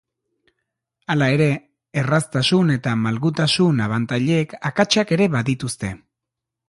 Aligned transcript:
Hala 1.15 1.27
ere, 1.33 1.49
erraztasun 2.03 2.73
eta 2.77 2.95
malgutasun 3.03 3.85
abantailek 3.89 4.57
akatsak 4.71 5.15
ere 5.19 5.29
badituzte. 5.37 5.93